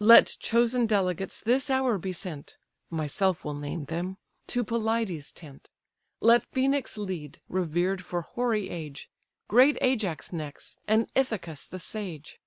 Let 0.00 0.36
chosen 0.38 0.84
delegates 0.84 1.40
this 1.40 1.70
hour 1.70 1.96
be 1.96 2.12
sent 2.12 2.58
(Myself 2.90 3.42
will 3.42 3.54
name 3.54 3.86
them) 3.86 4.18
to 4.48 4.62
Pelides' 4.62 5.32
tent. 5.32 5.70
Let 6.20 6.44
Phœnix 6.50 6.98
lead, 6.98 7.40
revered 7.48 8.04
for 8.04 8.20
hoary 8.20 8.68
age, 8.68 9.08
Great 9.48 9.78
Ajax 9.80 10.30
next, 10.30 10.78
and 10.86 11.10
Ithacus 11.14 11.66
the 11.66 11.80
sage. 11.80 12.38